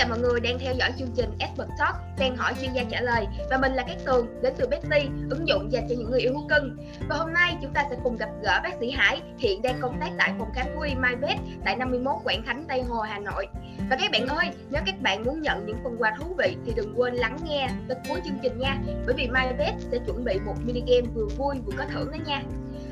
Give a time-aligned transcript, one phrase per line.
[0.00, 3.00] cả mọi người đang theo dõi chương trình Expert Talk, đang hỏi chuyên gia trả
[3.00, 6.20] lời và mình là Cát Tường đến từ Betty, ứng dụng dành cho những người
[6.20, 6.76] yêu thú cưng.
[7.08, 10.00] Và hôm nay chúng ta sẽ cùng gặp gỡ bác sĩ Hải, hiện đang công
[10.00, 13.46] tác tại phòng khám thú y MyVet tại 51 Quảng Khánh, Tây Hồ, Hà Nội.
[13.90, 16.72] Và các bạn ơi, nếu các bạn muốn nhận những phần quà thú vị thì
[16.76, 18.76] đừng quên lắng nghe tới cuối chương trình nha,
[19.06, 22.18] bởi vì MyVet sẽ chuẩn bị một mini game vừa vui vừa có thưởng đó
[22.26, 22.42] nha.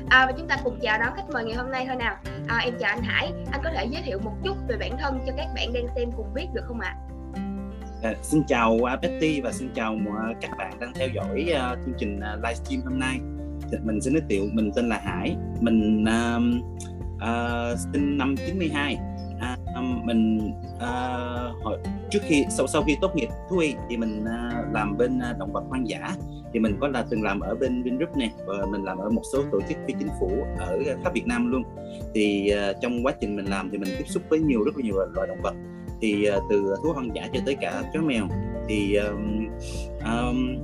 [0.09, 2.15] À, và chúng ta cùng chào đón khách mời ngày hôm nay thôi nào.
[2.47, 5.19] À, em chào anh Hải, anh có thể giới thiệu một chút về bản thân
[5.27, 6.95] cho các bạn đang xem cùng biết được không ạ?
[8.03, 11.85] À, xin chào uh, Betty và xin chào uh, các bạn đang theo dõi uh,
[11.85, 13.19] chương trình uh, livestream hôm nay.
[13.83, 16.43] Mình xin giới thiệu mình tên là Hải, mình uh,
[17.15, 18.97] uh, sinh năm 92.
[19.37, 21.79] Uh, mình uh, hồi,
[22.11, 25.37] trước khi sau sau khi tốt nghiệp thú y thì mình uh, làm bên uh,
[25.37, 26.15] động vật hoang dã.
[26.53, 29.21] Thì mình có là từng làm ở bên Vingroup này và mình làm ở một
[29.33, 31.63] số tổ chức phi chính phủ ở khắp Việt Nam luôn.
[32.13, 34.83] Thì uh, trong quá trình mình làm thì mình tiếp xúc với nhiều rất là
[34.83, 35.53] nhiều loài động vật.
[36.01, 38.27] Thì uh, từ thú hoang dã cho tới cả chó mèo.
[38.67, 39.47] Thì um,
[40.05, 40.57] um,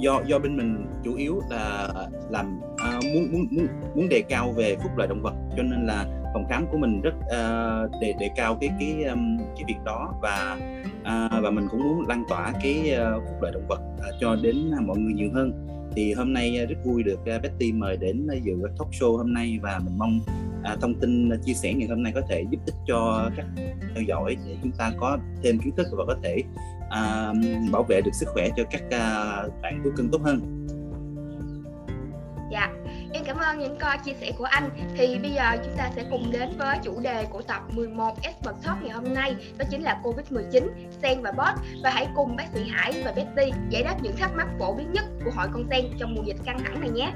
[0.00, 1.92] do do bên mình chủ yếu là
[2.30, 5.34] làm uh, muốn muốn muốn muốn đề cao về phúc lợi động vật.
[5.56, 9.38] Cho nên là phòng khám của mình rất uh, đề đề cao cái cái um,
[9.38, 10.56] cái việc đó và
[11.00, 14.36] uh, và mình cũng muốn lan tỏa cái uh, phúc lợi động vật uh, cho
[14.42, 18.26] đến mọi người nhiều hơn thì hôm nay rất vui được uh, Betty mời đến
[18.36, 20.20] uh, dự talk show hôm nay và mình mong
[20.72, 23.46] uh, thông tin uh, chia sẻ ngày hôm nay có thể giúp ích cho các
[23.94, 26.36] theo dõi để chúng ta có thêm kiến thức và có thể
[26.84, 30.40] uh, bảo vệ được sức khỏe cho các uh, bạn thú cưng tốt hơn.
[32.52, 32.83] Dạ, Yeah
[33.24, 34.70] cảm ơn những coi chia sẻ của anh.
[34.96, 38.56] Thì bây giờ chúng ta sẽ cùng đến với chủ đề của tập 11 Expert
[38.62, 40.68] Talk ngày hôm nay, đó chính là Covid-19,
[41.02, 44.30] sen và bot và hãy cùng bác sĩ Hải và Betty giải đáp những thắc
[44.36, 47.12] mắc phổ biến nhất của hội con sen trong mùa dịch căng thẳng này nhé.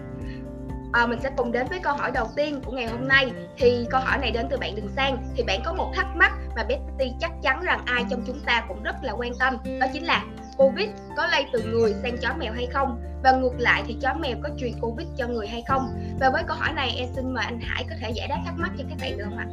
[0.92, 3.86] À, mình sẽ cùng đến với câu hỏi đầu tiên của ngày hôm nay thì
[3.90, 6.64] câu hỏi này đến từ bạn Đình Sang thì bạn có một thắc mắc mà
[6.64, 10.04] Betty chắc chắn rằng ai trong chúng ta cũng rất là quan tâm đó chính
[10.04, 10.24] là
[10.58, 13.00] Covid có lây từ người sang chó mèo hay không?
[13.22, 15.82] Và ngược lại thì chó mèo có truyền Covid cho người hay không?
[16.20, 18.54] Và với câu hỏi này em xin mời anh Hải có thể giải đáp thắc
[18.58, 19.46] mắc cho các bạn được không ạ?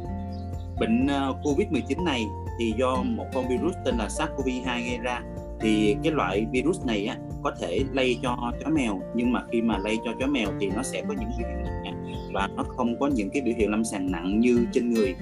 [0.80, 2.24] Bệnh ờ, Covid-19 này
[2.58, 5.20] thì do một con virus tên là SARS-CoV-2 gây ra.
[5.60, 9.62] Thì cái loại virus này á, có thể lây cho chó mèo nhưng mà khi
[9.62, 11.92] mà lây cho chó mèo thì nó sẽ có những biểu hiện nhẹ
[12.34, 15.14] và nó không có những cái biểu hiện lâm sàng nặng như trên người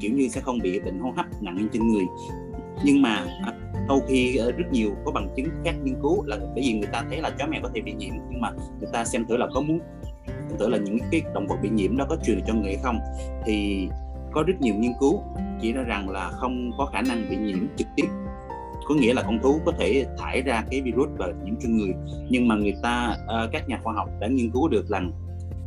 [0.00, 2.04] kiểu như sẽ không bị bệnh hô hấp nặng như trên người.
[2.84, 3.52] Nhưng mà à,
[3.88, 6.88] sau khi ờ, rất nhiều có bằng chứng các nghiên cứu là bởi vì người
[6.92, 9.36] ta thấy là chó mèo có thể bị nhiễm nhưng mà người ta xem thử
[9.36, 9.80] là có muốn
[10.26, 12.80] xem thử là những cái động vật bị nhiễm đó có truyền cho người hay
[12.82, 12.98] không.
[13.46, 13.88] Thì
[14.32, 15.22] có rất nhiều nghiên cứu
[15.60, 18.06] chỉ ra rằng là không có khả năng bị nhiễm trực tiếp.
[18.88, 21.94] Có nghĩa là con thú có thể thải ra cái virus và nhiễm cho người
[22.30, 25.12] nhưng mà người ta uh, các nhà khoa học đã nghiên cứu được rằng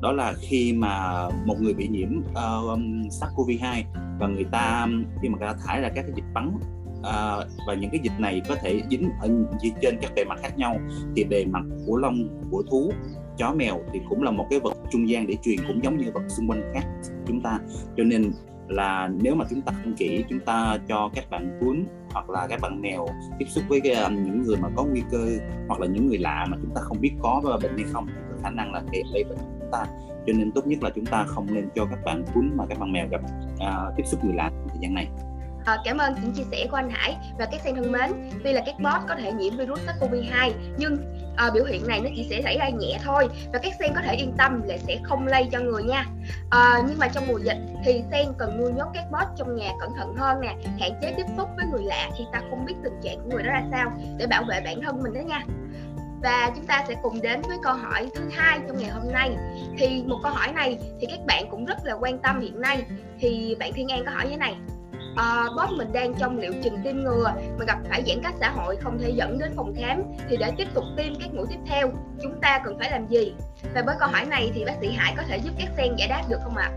[0.02, 3.84] đó là khi mà một người bị nhiễm ờ, um, uh, SARS-CoV-2
[4.20, 4.88] và người ta
[5.22, 6.58] khi mà người ta thải ra các cái dịch bắn
[7.04, 7.38] À,
[7.68, 9.30] và những cái dịch này có thể dính ở
[9.82, 10.78] trên các bề mặt khác nhau.
[11.16, 12.92] Thì bề mặt của lông của thú
[13.38, 16.12] chó mèo thì cũng là một cái vật trung gian để truyền cũng giống như
[16.14, 16.84] vật xung quanh khác
[17.28, 17.60] chúng ta.
[17.98, 18.32] Cho nên
[18.68, 22.48] là nếu mà chúng ta không kỹ chúng ta cho các bạn cuốn hoặc là
[22.48, 23.08] các bạn mèo
[23.40, 25.28] tiếp xúc với cái, um, những người mà có nguy cơ
[25.68, 28.36] hoặc là những người lạ mà chúng ta không biết có bệnh hay không thì
[28.44, 29.86] khả năng là thể lây bệnh chúng ta.
[30.28, 32.80] Cho nên tốt nhất là chúng ta không nên cho các bạn cuốn mà các
[32.80, 33.22] bạn mèo gặp
[33.54, 35.08] uh, tiếp xúc người lạ thời gian này.
[35.66, 38.12] À, cảm ơn những chia sẻ của anh Hải và các sen thân mến.
[38.44, 40.98] Tuy là các bot có thể nhiễm virus SARS-CoV-2 nhưng
[41.36, 44.02] à, biểu hiện này nó chỉ sẽ xảy ra nhẹ thôi và các sen có
[44.02, 46.06] thể yên tâm là sẽ không lây cho người nha.
[46.50, 49.72] À, nhưng mà trong mùa dịch thì sen cần nuôi nhốt các bot trong nhà
[49.80, 52.76] cẩn thận hơn nè, hạn chế tiếp xúc với người lạ khi ta không biết
[52.84, 55.44] tình trạng của người đó ra sao để bảo vệ bản thân mình đó nha
[56.24, 59.36] và chúng ta sẽ cùng đến với câu hỏi thứ hai trong ngày hôm nay
[59.78, 62.86] thì một câu hỏi này thì các bạn cũng rất là quan tâm hiện nay
[63.20, 64.56] thì bạn Thiên An có hỏi như này
[65.16, 68.50] à, boss mình đang trong liệu trình tiêm ngừa mà gặp phải giãn cách xã
[68.50, 71.60] hội không thể dẫn đến phòng khám thì để tiếp tục tiêm các mũi tiếp
[71.66, 71.92] theo
[72.22, 73.34] chúng ta cần phải làm gì
[73.76, 76.08] và với câu hỏi này thì bác sĩ Hải có thể giúp các sen giải
[76.08, 76.72] đáp được không ạ?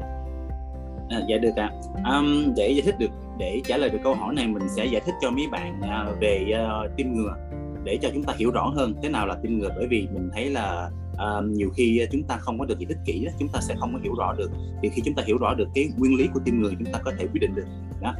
[1.10, 1.70] À, dạ được ạ.
[2.04, 2.16] À.
[2.16, 5.02] Um, để giải thích được để trả lời được câu hỏi này mình sẽ giải
[5.06, 7.34] thích cho mấy bạn uh, về ờ, uh, tiêm ngừa
[7.84, 10.30] để cho chúng ta hiểu rõ hơn thế nào là tiêm ngừa bởi vì mình
[10.34, 13.60] thấy là uh, nhiều khi chúng ta không có được giải thích kỹ chúng ta
[13.60, 14.50] sẽ không có hiểu rõ được
[14.82, 16.98] thì khi chúng ta hiểu rõ được cái nguyên lý của tiêm ngừa chúng ta
[17.04, 17.66] có thể quyết định được
[18.02, 18.14] đó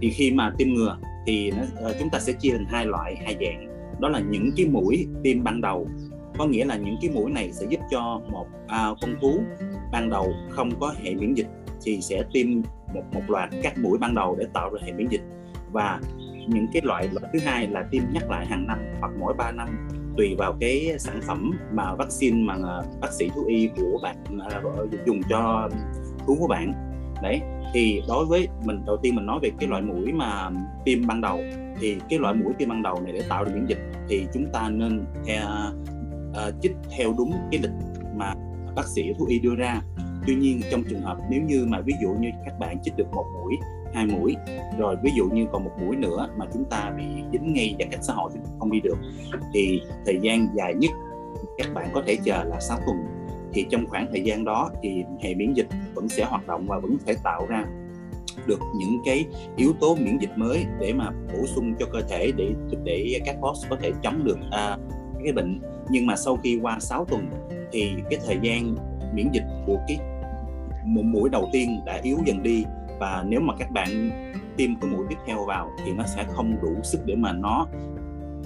[0.00, 3.16] thì khi mà tiêm ngừa thì nó, ờ, chúng ta sẽ chia thành hai loại
[3.24, 3.68] hai dạng.
[4.00, 5.88] Đó là những cái mũi tiêm ban đầu.
[6.38, 9.40] Có nghĩa là những cái mũi này sẽ giúp cho một à, con thú
[9.92, 11.46] ban đầu không có hệ miễn dịch
[11.82, 12.46] thì sẽ tiêm
[12.94, 15.22] một một loạt các mũi ban đầu để tạo ra hệ miễn dịch.
[15.72, 16.00] Và
[16.48, 19.52] những cái loại loại thứ hai là tiêm nhắc lại hàng năm hoặc mỗi 3
[19.52, 23.98] năm tùy vào cái sản phẩm mà vaccine mà à, bác sĩ thú y của
[24.02, 24.16] bạn
[24.50, 24.60] à,
[25.06, 25.68] dùng cho
[26.26, 26.72] thú của bạn.
[27.22, 27.40] Đấy
[27.74, 30.50] thì đối với mình đầu tiên mình nói về cái loại mũi mà
[30.84, 31.40] tiêm ban đầu
[31.80, 33.78] thì cái loại mũi tiêm ban đầu này để tạo được miễn dịch
[34.08, 37.70] thì chúng ta nên theo, uh, ờ, chích theo đúng cái lịch
[38.16, 38.34] mà
[38.76, 39.80] bác sĩ thú y đưa ra.
[40.26, 43.12] Tuy nhiên trong trường hợp nếu như mà ví dụ như các bạn chích được
[43.12, 43.54] một mũi
[43.94, 44.36] hai mũi
[44.78, 47.88] rồi ví dụ như còn một mũi nữa mà chúng ta bị dính ngay giãn
[47.90, 48.98] cách xã hội thì không đi được
[49.54, 50.90] thì thời gian dài nhất
[51.58, 53.13] các bạn có thể chờ là 6 tuần
[53.54, 56.78] thì trong khoảng thời gian đó thì hệ miễn dịch vẫn sẽ hoạt động và
[56.78, 57.64] vẫn phải tạo ra
[58.46, 59.24] được những cái
[59.56, 62.54] yếu tố miễn dịch mới để mà bổ sung cho cơ thể để
[62.84, 64.78] để các boss có thể chống được à,
[65.24, 65.60] cái bệnh.
[65.90, 67.30] Nhưng mà sau khi qua 6 tuần
[67.72, 68.74] thì cái thời gian
[69.14, 69.98] miễn dịch của cái
[70.84, 72.64] mũi đầu tiên đã yếu dần đi.
[73.00, 74.10] Và nếu mà các bạn
[74.56, 77.66] tiêm cái mũi tiếp theo vào thì nó sẽ không đủ sức để mà nó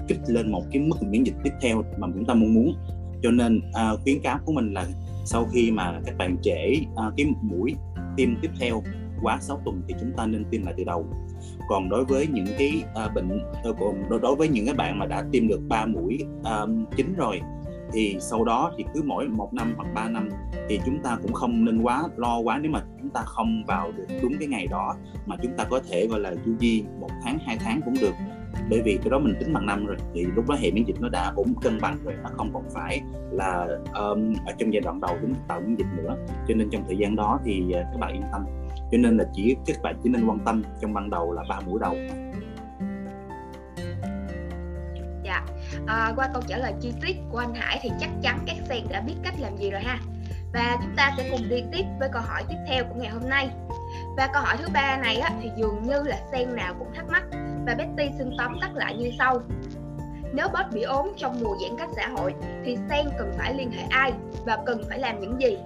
[0.09, 2.75] kích lên một cái mức miễn dịch tiếp theo mà chúng ta mong muốn
[3.23, 4.87] cho nên à, khuyến cáo của mình là
[5.25, 7.75] sau khi mà các bạn trễ à, cái mũi
[8.17, 8.83] tiêm tiếp theo
[9.23, 11.07] quá 6 tuần thì chúng ta nên tiêm lại từ đầu.
[11.69, 15.07] Còn đối với những cái à, bệnh ờ, còn đối với những cái bạn mà
[15.07, 16.67] đã tiêm được 3 mũi à,
[16.97, 17.41] chính rồi
[17.93, 20.29] thì sau đó thì cứ mỗi một năm hoặc 3 năm
[20.69, 22.59] thì chúng ta cũng không nên quá lo quá.
[22.63, 24.95] Nếu mà chúng ta không vào được đúng cái ngày đó
[25.27, 28.15] mà chúng ta có thể gọi là du di một tháng hai tháng cũng được
[28.71, 31.01] bởi vì cái đó mình tính bằng năm rồi thì lúc đó hệ miễn dịch
[31.01, 33.01] nó đã ổn cân bằng rồi nó không còn phải
[33.31, 36.17] là um, ở trong giai đoạn đầu chúng tạo miễn dịch nữa.
[36.49, 38.45] Cho nên trong thời gian đó thì ờ, các bạn yên tâm.
[38.93, 41.61] Cho nên là chỉ các bạn chỉ nên quan tâm trong ban đầu là ba
[41.61, 41.95] mũi đầu.
[45.25, 45.45] Dạ
[45.87, 48.85] à, qua câu trả lời chi tiết của anh Hải thì chắc chắn các sen
[48.91, 49.99] đã biết cách làm gì rồi ha.
[50.53, 53.29] Và chúng ta sẽ cùng đi tiếp với câu hỏi tiếp theo của ngày hôm
[53.29, 53.51] nay
[54.19, 57.09] và câu hỏi thứ ba này á, thì dường như là sen nào cũng thắc
[57.09, 57.25] mắc
[57.67, 59.43] và Betty xin tóm tắt lại như sau.
[60.33, 62.35] Nếu bot bị ốm trong mùa giãn cách xã hội
[62.65, 64.13] thì sen cần phải liên hệ ai
[64.47, 65.57] và cần phải làm những gì?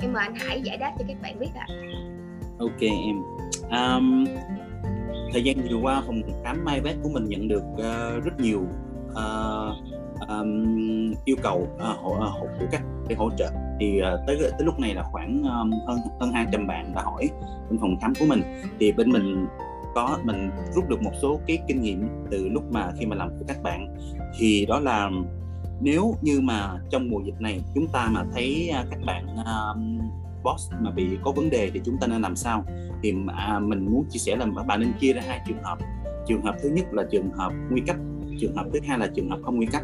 [0.00, 1.66] Em mời anh Hải giải đáp cho các bạn biết ạ.
[1.68, 1.74] À.
[2.58, 3.16] Ok em.
[3.70, 4.26] Um,
[5.32, 8.60] thời gian vừa qua phòng khám MyVet của mình nhận được uh, rất nhiều
[9.10, 14.38] uh, um, yêu cầu uh, hộ, uh, của các cái hỗ trợ thì uh, tới
[14.40, 17.28] tới lúc này là khoảng um, hơn hơn 200 bạn đã hỏi
[17.70, 18.42] bên phòng khám của mình.
[18.80, 19.46] Thì bên mình
[19.94, 23.28] có mình rút được một số cái kinh nghiệm từ lúc mà khi mà làm
[23.28, 23.96] với các bạn.
[24.38, 25.10] Thì đó là
[25.80, 29.98] nếu như mà trong mùa dịch này chúng ta mà thấy à, các bạn um,
[30.44, 32.64] boss mà bị có vấn đề thì chúng ta nên làm sao?
[33.02, 35.78] Thì à, mình muốn chia sẻ là các bạn nên chia ra hai trường hợp.
[36.26, 37.96] Trường hợp thứ nhất là trường hợp nguy cấp
[38.40, 39.82] trường hợp thứ hai là trường hợp không nguy cấp.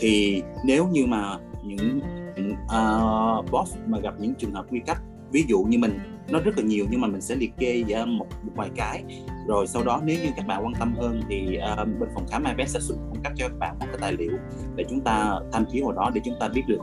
[0.00, 2.00] Thì nếu như mà những
[2.40, 4.96] uh, boss mà gặp những trường hợp nguy cấp
[5.32, 5.98] ví dụ như mình
[6.28, 9.04] nó rất là nhiều nhưng mà mình sẽ liệt kê ra một, một vài cái.
[9.48, 12.44] Rồi sau đó nếu như các bạn quan tâm hơn thì uh, bên phòng khám
[12.44, 14.32] IBS sẽ cung cấp cho các bạn một cái tài liệu
[14.76, 16.80] để chúng ta tham chiếu vào đó để chúng ta biết được.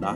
[0.00, 0.14] Đó.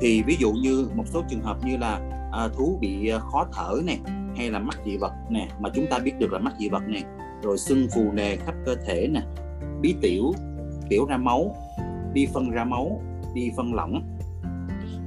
[0.00, 2.00] Thì ví dụ như một số trường hợp như là
[2.46, 4.00] uh, thú bị khó thở này
[4.36, 6.82] hay là mắc dị vật nè mà chúng ta biết được là mắc dị vật
[6.88, 7.02] nè
[7.42, 9.22] rồi sưng phù nề khắp cơ thể nè
[9.80, 10.32] bí tiểu
[10.88, 11.56] tiểu ra máu
[12.12, 13.02] đi phân ra máu
[13.34, 14.16] đi phân lỏng,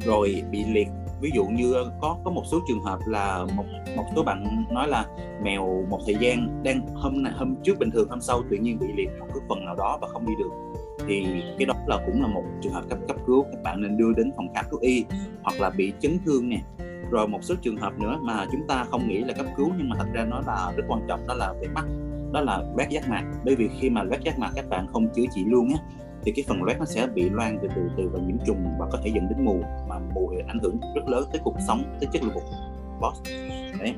[0.06, 0.88] rồi bị liệt.
[1.22, 3.64] Ví dụ như có có một số trường hợp là một
[3.96, 5.06] một số bạn nói là
[5.44, 8.80] mèo một thời gian đang hôm nay, hôm trước bình thường, hôm sau tự nhiên
[8.80, 10.50] bị liệt một cái phần nào đó và không đi được.
[11.08, 11.26] Thì
[11.58, 14.14] cái đó là cũng là một trường hợp cấp cấp cứu, các bạn nên đưa
[14.14, 15.06] đến phòng khám thú y
[15.44, 16.62] hoặc là bị chấn thương nè.
[17.12, 19.90] Rồi một số trường hợp nữa mà chúng ta không nghĩ là cấp cứu nhưng
[19.90, 21.86] mà thật ra nó là rất quan trọng, đó là về mắt,
[22.34, 23.24] đó là loét giác mạc.
[23.46, 25.80] Bởi vì khi mà loét giác mạc, các bạn không chữa trị luôn á
[26.24, 28.88] thì cái phần loét nó sẽ bị loang từ từ từ và nhiễm trùng và
[28.92, 31.84] có thể dẫn đến mù, mà mù thì ảnh hưởng rất lớn tới cuộc sống,
[32.00, 32.42] tới chất lượng của
[33.02, 33.22] boss
[33.80, 33.96] đấy.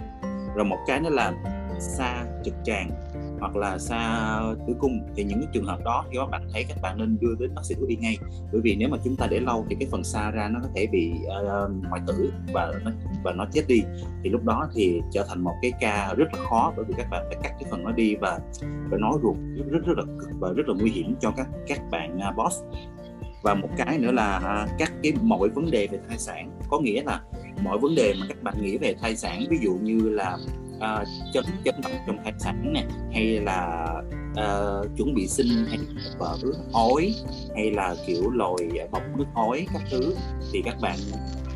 [0.56, 1.34] Rồi một cái nữa là
[1.80, 2.90] xa trực tràng
[3.40, 6.78] hoặc là xa tử cung thì những trường hợp đó thì các bạn thấy các
[6.82, 8.18] bạn nên đưa đến bác sĩ thú y ngay.
[8.52, 10.70] Bởi vì nếu mà chúng ta để lâu thì cái phần xa ra nó có
[10.76, 12.92] thể bị uh, hoại tử và nó
[13.24, 13.82] và nó chết đi.
[14.24, 17.08] Thì lúc đó thì trở thành một cái ca rất là khó bởi vì các
[17.12, 18.40] bạn phải cắt cái phần nó đi và
[18.90, 21.48] phải nói ruột rất rất, rất là cực và rất là nguy hiểm cho các
[21.68, 22.58] các bạn uh, boss.
[23.44, 26.52] Và một cái nữa là à, các cái mọi vấn đề về thai sản.
[26.70, 27.22] Có nghĩa là
[27.64, 30.38] mọi vấn đề mà các bạn nghĩ về thai sản ví dụ như là
[30.80, 32.84] Ờ, uh, chấn chấn động trong thai sản nè
[33.14, 33.86] hay là
[34.32, 35.80] uh, chuẩn bị sinh hay
[36.18, 36.38] vỡ
[36.74, 37.16] ói
[37.56, 40.16] hay là kiểu lồi bọc nước ói các thứ
[40.54, 40.98] thì các bạn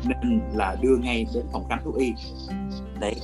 [0.04, 2.12] nên là đưa ngay đến phòng khám thú y.
[3.00, 3.14] Đấy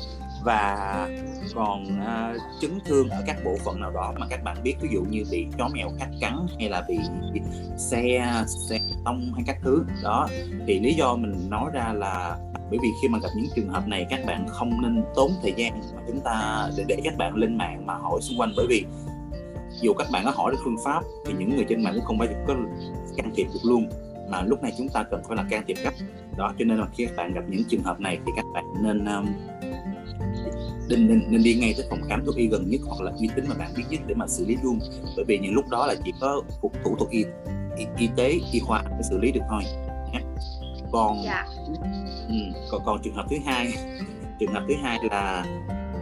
[0.45, 1.09] và
[1.55, 4.89] còn uh, chấn thương ở các bộ phận nào đó mà các bạn biết ví
[4.93, 6.99] dụ như bị chó mèo khác cắn hay là bị
[7.77, 8.25] xe
[8.69, 10.29] xe tông hay các thứ đó
[10.67, 12.39] thì lý do mình nói ra là
[12.71, 15.53] bởi vì khi mà gặp những trường hợp này các bạn không nên tốn thời
[15.57, 18.53] gian mà chúng ta để, để các bạn lên mạng mà hỏi xung quanh.
[18.57, 18.85] Bởi vì
[19.81, 22.19] dù các bạn có hỏi được phương pháp thì những người trên mạng cũng không
[22.19, 22.55] bao giờ có
[23.17, 23.89] can thiệp được luôn.
[24.31, 25.91] Mà lúc này chúng ta cần phải là can thiệp gấp.
[26.37, 28.65] Đó cho nên là khi các bạn gặp những trường hợp này thì các bạn
[28.83, 29.27] nên um,
[30.89, 33.29] nên, nên nên đi ngay tới phòng khám thuốc y gần nhất hoặc là uy
[33.37, 34.79] tín mà bạn biết nhất để mà xử lý luôn.
[35.17, 37.25] Bởi vì những lúc đó là chỉ có phục thủ thuật y,
[37.77, 39.63] y, y tế y khoa để xử lý được thôi
[40.93, 41.47] còn dạ.
[42.29, 42.35] ừ,
[42.71, 43.73] còn còn trường hợp thứ hai
[44.41, 45.45] trường hợp thứ hai là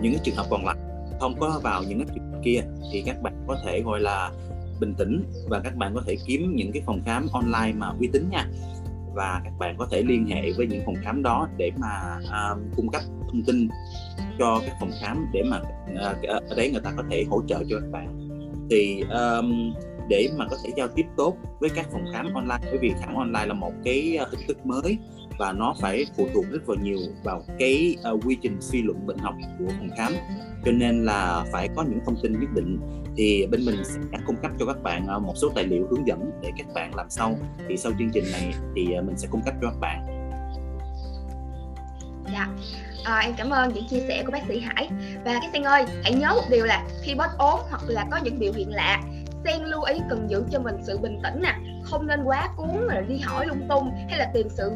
[0.03, 0.77] những cái trường hợp còn lại
[1.21, 2.61] không có vào những cái trường hợp kia
[2.93, 4.31] thì các bạn có thể gọi là
[4.81, 8.09] bình tĩnh và các bạn có thể kiếm những cái phòng khám online mà uy
[8.13, 8.49] tín nha
[9.15, 12.77] và các bạn có thể liên hệ với những phòng khám đó để mà uh,
[12.77, 13.69] cung cấp thông tin
[14.39, 15.61] cho các phòng khám để mà
[15.93, 18.29] uh, ở đấy người ta có thể hỗ trợ cho các bạn
[18.71, 19.75] thì um,
[20.09, 23.15] để mà có thể giao tiếp tốt với các phòng khám online bởi vì khám
[23.15, 24.99] online là một cái ờ, hình thức mới
[25.39, 29.07] và nó phải phụ thuộc rất vào nhiều vào cái uh, quy trình suy luận
[29.07, 30.13] bệnh học của phòng khám.
[30.65, 32.79] Cho nên là phải có những thông tin nhất định.
[33.17, 36.07] Thì bên mình sẽ cung cấp cho các bạn ờ, một số tài liệu hướng
[36.07, 37.39] dẫn để các bạn làm sau.
[37.69, 40.07] Thì sau chương trình này thì mình sẽ cung cấp cho các bạn.
[42.33, 42.49] Dạ.
[43.05, 44.91] À, em cảm ơn những chia sẻ của bác sĩ Hải.
[45.25, 48.19] Và các sen ơi hãy nhớ một điều là khi bớt ốm hoặc là có
[48.25, 49.03] những biểu hiện lạ
[49.45, 52.89] sen lưu ý cần giữ cho mình sự bình tĩnh nè, không nên quá cuốn
[52.89, 54.73] rồi đi hỏi lung tung hay là tìm sự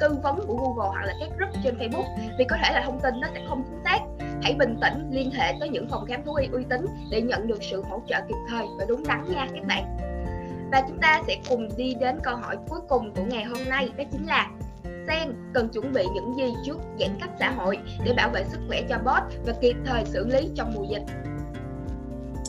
[0.00, 3.00] tư vấn của Google hoặc là các group trên Facebook, vì có thể là thông
[3.00, 3.98] tin nó sẽ không chính xác.
[4.42, 7.46] Hãy bình tĩnh, liên hệ tới những phòng khám thú y uy tín để nhận
[7.46, 9.96] được sự hỗ trợ kịp thời và đúng đắn nha các bạn.
[10.72, 13.88] Và chúng ta sẽ cùng đi đến câu hỏi cuối cùng của ngày hôm nay,
[13.96, 14.50] đó chính là
[15.08, 18.60] Sen cần chuẩn bị những gì trước giãn cách xã hội để bảo vệ sức
[18.68, 21.02] khỏe cho bot và kịp thời xử lý trong mùa dịch?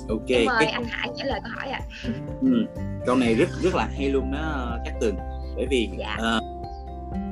[0.09, 0.67] Ok mời cái...
[0.67, 2.09] anh Hải trả lời câu hỏi ạ à.
[2.41, 2.65] ừ.
[3.05, 5.15] câu này rất rất là hay luôn đó các tường
[5.55, 6.17] bởi vì dạ.
[6.19, 6.43] uh,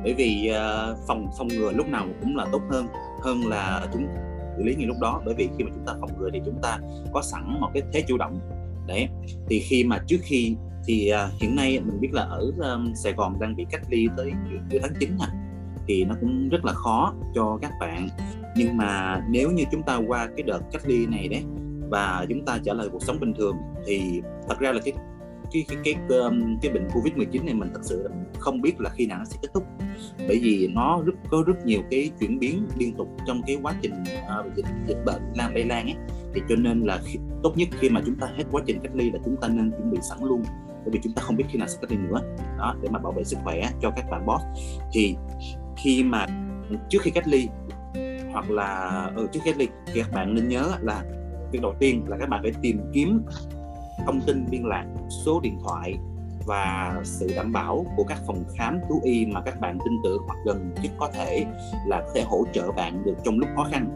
[0.03, 2.87] bởi vì uh, phòng phòng ngừa lúc nào cũng là tốt hơn
[3.21, 4.07] hơn là chúng
[4.57, 6.59] xử lý ngay lúc đó bởi vì khi mà chúng ta phòng ngừa thì chúng
[6.61, 6.79] ta
[7.13, 8.39] có sẵn một cái thế chủ động
[8.87, 9.07] đấy
[9.49, 10.55] thì khi mà trước khi
[10.85, 14.07] thì uh, hiện nay mình biết là ở um, Sài Gòn đang bị cách ly
[14.17, 14.31] tới
[14.69, 15.27] giữa tháng 9 nha
[15.87, 18.07] thì nó cũng rất là khó cho các bạn
[18.55, 21.43] nhưng mà nếu như chúng ta qua cái đợt cách ly này đấy
[21.89, 23.55] và chúng ta trở lại cuộc sống bình thường.
[23.85, 24.93] Thì thật ra là cái
[25.51, 26.29] cái cái cái cái,
[26.61, 29.37] cái bệnh covid 19 này mình thật sự không biết là khi nào nó sẽ
[29.41, 29.63] kết thúc.
[30.27, 33.73] Bởi vì nó rất có rất nhiều cái chuyển biến liên tục trong cái quá
[33.81, 34.03] trình
[34.39, 35.95] uh, dịch dịch bệnh lan lây lan ấy.
[36.33, 38.95] Thì cho nên là khi, tốt nhất khi mà chúng ta hết quá trình cách
[38.95, 40.43] ly là chúng ta nên chuẩn bị sẵn luôn.
[40.67, 42.21] Bởi vì chúng ta không biết khi nào sẽ cách ly nữa.
[42.57, 44.43] Đó để mà bảo vệ sức khỏe cho các bạn boss.
[44.93, 45.15] Thì
[45.77, 46.27] khi mà
[46.89, 47.47] trước khi cách ly
[48.31, 51.03] hoặc là ừ, trước khi cách ly thì các bạn nên nhớ là
[51.55, 53.21] việc đầu tiên là các bạn phải tìm kiếm
[54.05, 54.85] thông tin liên lạc
[55.25, 55.95] số điện thoại
[56.45, 60.23] và sự đảm bảo của các phòng khám thú y mà các bạn tin tưởng
[60.27, 61.45] hoặc gần nhất có thể
[61.87, 63.87] là có thể hỗ trợ bạn được trong lúc khó khăn.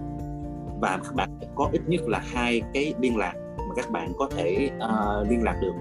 [0.81, 4.29] Và các bạn có ít nhất là hai cái liên lạc mà các bạn có
[4.37, 5.73] thể uh, liên lạc được.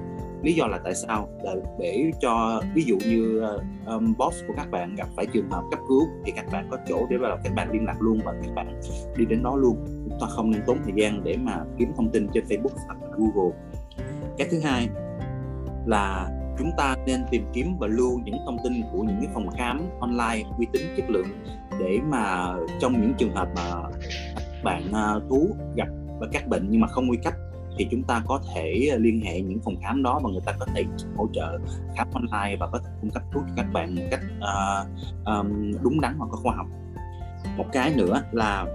[0.42, 1.28] Lý do là tại sao?
[1.42, 3.42] Là để cho ví dụ như
[3.86, 6.76] um, boss của các bạn gặp phải trường hợp cấp cứu thì các bạn có
[6.88, 8.80] chỗ để vào các bạn liên lạc luôn và các bạn
[9.16, 12.10] đi đến đó luôn chúng ta không nên tốn thời gian để mà kiếm thông
[12.10, 13.56] tin trên Facebook hoặc là Google.
[14.38, 14.88] Cái thứ hai
[15.86, 19.50] là chúng ta nên tìm kiếm và lưu những thông tin của những cái phòng
[19.56, 21.28] khám online uy tín chất lượng
[21.80, 23.72] để mà trong những trường hợp mà
[24.64, 25.88] bạn à, thú gặp
[26.32, 27.34] các bệnh nhưng mà không nguy cấp
[27.78, 30.66] thì chúng ta có thể liên hệ những phòng khám đó và người ta có
[30.74, 30.84] thể
[31.16, 31.58] hỗ trợ
[31.96, 34.88] khám online và có thể cung cấp thuốc cho các bạn một cách uh,
[35.26, 36.66] um, đúng đắn và có khoa học.
[37.56, 38.66] Một cái nữa là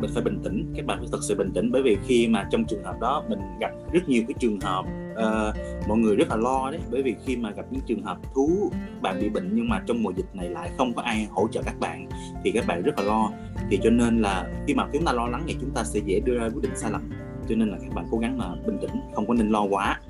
[0.00, 1.72] mình phải bình tĩnh các bạn phải thật sự bình tĩnh.
[1.72, 4.84] Bởi vì khi mà trong trường hợp đó mình gặp rất nhiều cái trường hợp
[5.12, 6.80] uh, mọi người rất là lo đấy.
[6.90, 8.70] Bởi vì khi mà gặp những trường hợp thú
[9.02, 11.62] bạn bị bệnh nhưng mà trong mùa dịch này lại không có ai hỗ trợ
[11.62, 12.08] các bạn
[12.44, 13.30] thì các bạn rất là lo.
[13.70, 16.20] Thì cho nên là khi mà chúng ta lo lắng thì chúng ta sẽ dễ
[16.20, 17.10] đưa ra quyết định sai lầm.
[17.48, 20.00] Cho nên là các bạn cố gắng là bình tĩnh không có nên lo quá.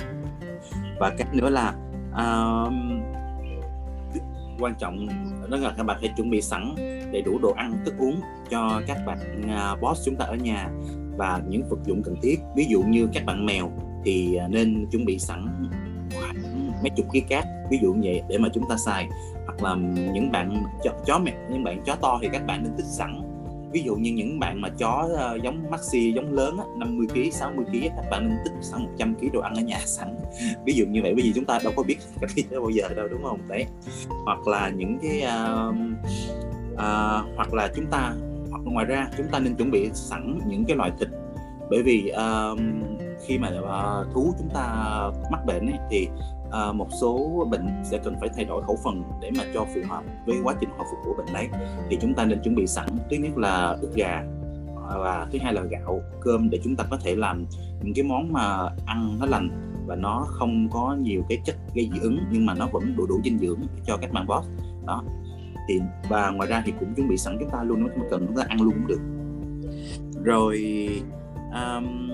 [0.99, 1.75] Và cái nữa là
[2.11, 2.73] uh,
[4.59, 5.07] quan trọng
[5.51, 6.75] đó là các bạn phải chuẩn bị sẵn
[7.13, 8.21] đầy đủ đồ ăn thức uống
[8.51, 9.19] cho các bạn
[9.49, 10.71] à, boss chúng ta ở nhà
[11.17, 12.37] và những vật dụng cần thiết.
[12.57, 13.71] Ví dụ như các bạn mèo
[14.05, 15.69] thì à, nên chuẩn bị sẵn
[16.15, 19.09] khoảng mấy chục ký cát ví dụ như vậy để mà chúng ta xài.
[19.47, 19.75] Hoặc là
[20.13, 23.24] những bạn chó, chó mèo những bạn chó to thì các bạn nên tích sẵn
[23.75, 27.31] ví dụ như những bạn mà chó uh, giống maxi giống lớn á, 50 kg
[27.33, 30.17] 60 kg các bạn nên tích sẵn 100 kg đồ ăn ở nhà sẵn.
[30.67, 32.89] Ví dụ như vậy bởi vì chúng ta đâu có biết cái gì bao giờ
[32.97, 33.41] đâu đúng không?
[33.49, 33.67] Đấy.
[34.25, 35.75] Hoặc là những cái uh,
[36.73, 38.15] uh, hoặc là chúng ta
[38.51, 41.09] hoặc ngoài ra chúng ta nên chuẩn bị sẵn những cái loại thịt.
[41.71, 42.59] Bởi vì uh,
[43.27, 44.65] khi mà ờ, uh, thú chúng ta
[45.31, 46.09] mắc bệnh ấy, thì
[46.47, 49.81] uh, một số bệnh sẽ cần phải thay đổi khẩu phần để mà cho phù
[49.89, 51.49] hợp với quá trình hồi phục của bệnh đấy.
[51.91, 54.25] Thì chúng ta nên chuẩn bị sẵn thứ nhất là ức gà
[54.89, 57.45] và thứ hai là gạo cơm để chúng ta có thể làm
[57.83, 59.49] những cái món mà ăn nó lành
[59.87, 63.07] và nó không có nhiều cái chất gây dị ứng nhưng mà nó vẫn đủ
[63.07, 64.49] đủ dinh dưỡng cho các bạn boss.
[64.87, 65.05] Đó.
[65.69, 68.27] Thì và ngoài ra thì cũng chuẩn bị sẵn chúng ta luôn nếu mà cần
[68.27, 69.01] chúng ta ăn luôn cũng được.
[70.25, 70.89] Rồi
[71.55, 72.09] um,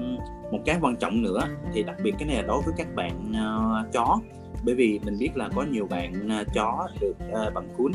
[0.52, 1.40] một cái quan trọng nữa
[1.72, 4.18] thì đặc biệt cái này là đối với các bạn uh, chó.
[4.64, 7.92] Bởi vì mình biết là có nhiều bạn uh, chó được uh, bằng cuốn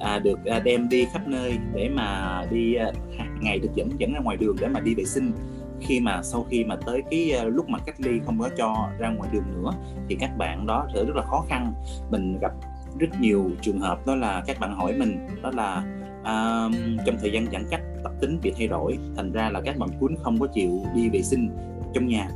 [0.00, 2.92] à, được à, đem đi khắp nơi để mà đi à,
[3.40, 5.32] ngày được dẫn dẫn ra ngoài đường để mà đi vệ sinh.
[5.80, 8.88] Khi mà sau khi mà tới cái à, lúc mà cách ly không có cho
[8.98, 9.70] ra ngoài đường nữa
[10.08, 11.72] thì các bạn đó sẽ rất là khó khăn.
[12.10, 12.52] Mình gặp
[12.98, 15.84] rất nhiều trường hợp đó là các bạn hỏi mình đó là
[16.24, 16.68] à,
[17.06, 19.88] trong thời gian giãn cách tập tính bị thay đổi thành ra là các bạn
[20.00, 21.48] cuốn không có chịu đi vệ sinh
[21.94, 22.28] trong nhà.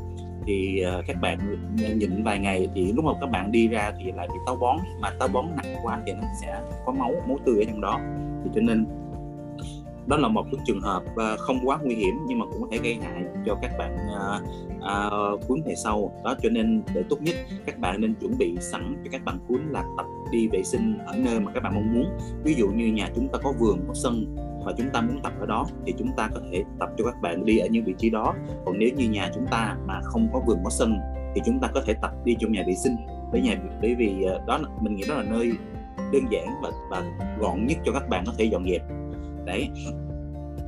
[0.47, 1.39] Thì uh, các bạn
[1.99, 4.77] nhịn vài ngày thì lúc mà các bạn đi ra thì lại bị táo bón
[5.01, 8.01] mà táo bón nặng quá thì nó sẽ có máu máu tươi ở trong đó.
[8.45, 8.87] Thì cho nên
[10.07, 12.69] đó là một cái trường hợp uh, không quá nguy hiểm nhưng mà cũng có
[12.71, 14.43] thể gây hại cho các bạn uh,
[14.77, 16.13] uh, cuốn về sau.
[16.25, 17.35] Đó cho nên để tốt nhất
[17.67, 20.99] các bạn nên chuẩn bị sẵn cho các bạn cuốn là tập đi vệ sinh
[21.07, 22.07] ở nơi mà các bạn mong muốn.
[22.45, 25.33] Ví dụ như nhà chúng ta có vườn có sân và chúng ta muốn tập
[25.41, 27.95] ở đó thì chúng ta có thể tập cho các bạn đi ở những vị
[27.99, 28.35] trí đó.
[28.65, 30.99] Còn nếu như nhà chúng ta mà không có vườn có sân
[31.35, 32.97] thì chúng ta có thể tập đi trong nhà vệ sinh.
[33.33, 35.53] Bởi nhà bởi vì ờ, đó mình nghĩ đó là nơi
[36.12, 37.03] đơn giản và và
[37.38, 38.83] gọn nhất cho các bạn có thể dọn dẹp.
[39.47, 39.69] Đấy.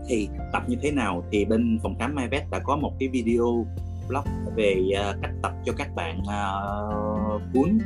[0.09, 3.66] Thì tập như thế nào thì bên phòng khám MyVet đã có một cái video
[4.09, 4.25] blog
[4.56, 7.78] về ờ, cách tập cho các bạn uh, cuốn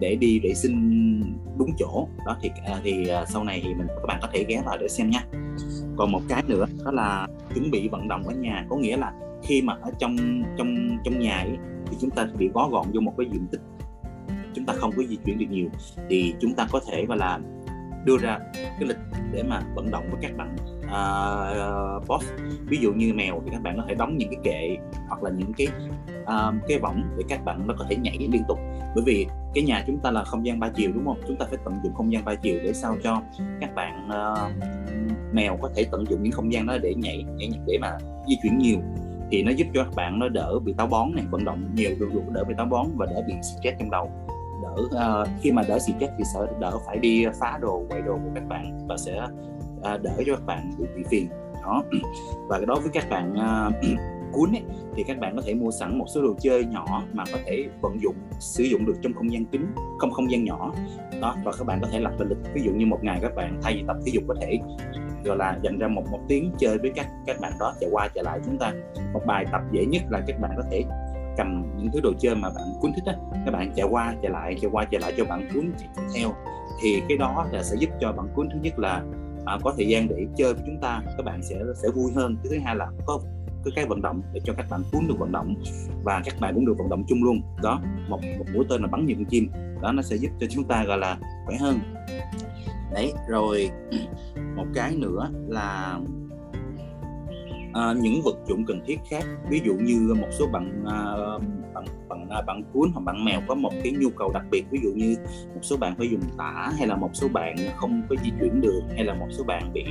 [0.00, 1.20] để đi vệ sinh
[1.58, 2.08] đúng chỗ.
[2.26, 4.76] Đó thì uh, thì uh, sau này thì mình các bạn có thể ghé vào
[4.80, 5.24] để xem nha
[5.96, 8.66] còn một cái nữa đó là chuẩn bị vận động ở nhà.
[8.68, 10.16] Có nghĩa là khi mà ở trong
[10.58, 13.60] trong trong nhà ấy, thì chúng ta bị bó gọn vô một cái diện tích.
[14.54, 15.68] Chúng ta không có di chuyển được nhiều
[16.08, 17.38] thì chúng ta có thể gọi là
[18.04, 18.98] đưa ra cái lịch
[19.32, 22.32] để mà vận động với các bạn uh, boss.
[22.66, 24.76] Ví dụ như mèo thì các bạn có thể đóng những cái kệ
[25.08, 25.66] hoặc là những cái
[26.22, 28.58] uh, cái võng để các bạn nó có thể nhảy liên tục.
[28.94, 31.20] Bởi vì cái nhà chúng ta là không gian ba chiều đúng không?
[31.28, 33.22] Chúng ta phải tận dụng không gian ba chiều để sao cho
[33.60, 34.52] các bạn uh,
[35.34, 37.98] mèo có thể tận dụng những không gian đó để nhảy, nhảy để mà
[38.28, 38.78] di chuyển nhiều.
[39.30, 41.90] Thì nó giúp cho các bạn nó đỡ bị táo bón này vận động nhiều
[42.00, 44.10] được đỡ bị táo bón và đỡ bị stress trong đầu.
[44.62, 48.14] Đỡ uh, khi mà đỡ stress thì sẽ đỡ phải đi phá đồ quậy đồ
[48.14, 49.20] của các bạn và sẽ
[49.78, 51.28] uh, đỡ cho các bạn bị, bị phiền.
[51.62, 51.82] Đó.
[52.48, 53.74] Và đối với các bạn uh,
[54.32, 54.62] cuốn ấy,
[54.94, 57.68] thì các bạn có thể mua sẵn một số đồ chơi nhỏ mà có thể
[57.82, 59.66] vận dụng sử dụng được trong không gian kín
[59.98, 60.72] không không gian nhỏ.
[61.20, 63.60] Đó và các bạn có thể lập lịch ví dụ như một ngày các bạn
[63.62, 64.58] thay vì tập thể dục có thể
[65.24, 68.08] gọi là dành ra một một tiếng chơi với các các bạn đó chạy qua
[68.14, 68.72] chạy lại chúng ta.
[69.12, 70.84] Một bài tập dễ nhất là các bạn có thể
[71.36, 73.14] cầm những thứ đồ chơi mà bạn cuốn thích á.
[73.44, 75.72] Các bạn chạy qua chạy lại chạy qua chạy lại cho bạn cuốn
[76.14, 76.28] theo.
[76.82, 78.48] Thì cái đó là sẽ giúp cho bạn cuốn.
[78.52, 79.02] Thứ nhất là
[79.46, 82.36] à, có thời gian để chơi với chúng ta các bạn sẽ sẽ vui hơn.
[82.44, 83.20] Thứ hai là có
[83.64, 85.54] cái cái vận động để cho các bạn cuốn được vận động
[86.04, 87.40] và các bạn cũng được vận động chung luôn.
[87.62, 89.50] Đó một một mũi tên là bắn nhiều con chim.
[89.82, 91.78] Đó nó sẽ giúp cho chúng ta gọi là khỏe hơn
[92.94, 93.70] đấy rồi
[94.56, 95.98] một cái nữa là
[97.74, 99.24] à, những vật dụng cần thiết khác.
[99.50, 101.14] Ví dụ như một số bạn à,
[101.74, 104.64] bạn bạn à, bạn cuốn hoặc bạn mèo có một cái nhu cầu đặc biệt.
[104.70, 105.16] Ví dụ như
[105.54, 108.60] một số bạn phải dùng tả hay là một số bạn không có di chuyển
[108.60, 109.84] được hay là một số bạn bị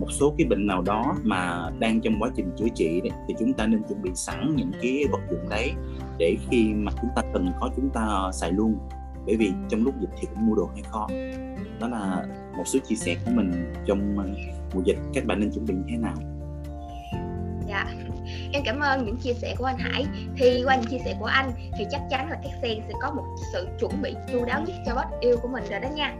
[0.00, 3.34] một số cái bệnh nào đó mà đang trong quá trình chữa trị đấy, thì
[3.38, 5.72] chúng ta nên chuẩn bị sẵn những cái vật dụng đấy
[6.18, 8.78] để khi mà chúng ta cần có chúng ta xài luôn
[9.26, 11.08] bởi vì trong lúc dịch thì cũng mua đồ hay khó
[11.80, 14.24] đó là một số chia sẻ của mình trong ờ,
[14.74, 16.14] mùa dịch các bạn nên chuẩn bị như thế nào.
[17.68, 17.86] Dạ.
[18.52, 20.06] Em cảm ơn những chia sẻ của anh Hải.
[20.36, 23.10] Thì qua những chia sẻ của anh thì chắc chắn là các sen sẽ có
[23.10, 26.14] một sự chuẩn bị chu đáo nhất cho bot yêu của mình rồi đó nha.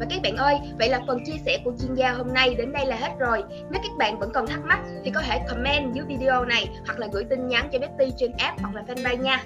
[0.00, 2.72] Và các bạn ơi, vậy là phần chia sẻ của chuyên gia hôm nay đến
[2.72, 3.42] đây là hết rồi.
[3.70, 6.98] Nếu các bạn vẫn còn thắc mắc thì có thể comment dưới video này hoặc
[6.98, 9.44] là gửi tin nhắn cho Betty trên app hoặc là fanpage nha.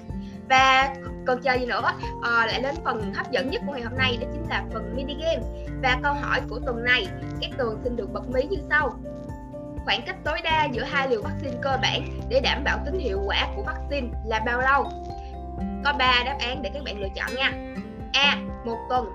[0.49, 0.95] Và
[1.27, 1.91] còn chờ gì nữa,
[2.23, 4.95] à, lại đến phần hấp dẫn nhất của ngày hôm nay đó chính là phần
[4.95, 5.41] mini game.
[5.83, 7.07] Và câu hỏi của tuần này,
[7.41, 8.99] các tường xin được bật mí như sau
[9.87, 13.21] khoảng cách tối đa giữa hai liều vaccine cơ bản để đảm bảo tính hiệu
[13.27, 14.83] quả của vaccine là bao lâu?
[15.85, 17.51] Có 3 đáp án để các bạn lựa chọn nha.
[18.13, 18.37] A.
[18.65, 19.05] 1 tuần,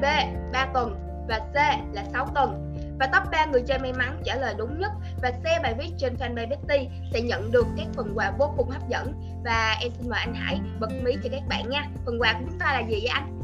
[0.00, 0.04] B.
[0.52, 0.96] 3 tuần
[1.28, 1.54] và C
[1.94, 2.67] là 6 tuần.
[2.98, 5.90] Và top 3 người chơi may mắn trả lời đúng nhất và share bài viết
[5.98, 9.12] trên fanpage Betty sẽ nhận được các phần quà vô cùng hấp dẫn.
[9.44, 11.88] Và em xin mời anh Hải bật mí cho các bạn nha.
[12.06, 13.38] Phần quà của chúng ta là gì vậy anh?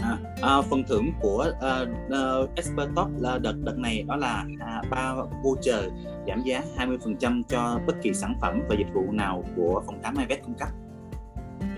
[0.00, 4.04] À, à, phần thưởng của ờ, ờ, uh, uh, Expert Top là đợt đợt này
[4.08, 5.84] đó là à, ba uh, voucher
[6.26, 10.14] giảm giá 20% cho bất kỳ sản phẩm và dịch vụ nào của phòng khám
[10.14, 10.68] MyVet cung cấp.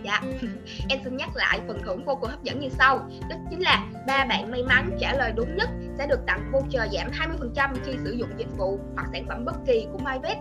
[0.05, 0.21] Dạ,
[0.89, 2.99] em xin nhắc lại phần thưởng vô cùng hấp dẫn như sau
[3.31, 5.69] Đó chính là ba bạn may mắn trả lời đúng nhất
[5.99, 7.11] sẽ được tặng voucher giảm
[7.55, 10.39] 20% khi sử dụng dịch vụ hoặc sản phẩm bất kỳ của MyVet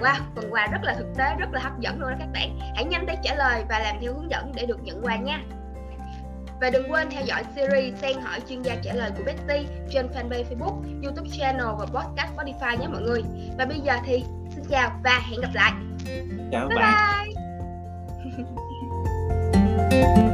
[0.00, 2.58] Wow, phần quà rất là thực tế, rất là hấp dẫn luôn đó các bạn
[2.74, 5.40] Hãy nhanh tay trả lời và làm theo hướng dẫn để được nhận quà nha
[6.60, 10.06] Và đừng quên theo dõi series Sen hỏi chuyên gia trả lời của Betty trên
[10.06, 13.22] fanpage Facebook, YouTube channel và podcast Spotify nhé mọi người.
[13.58, 15.72] Và bây giờ thì xin chào và hẹn gặp lại.
[16.52, 17.35] chào Bye bạn bye.
[19.96, 20.25] Música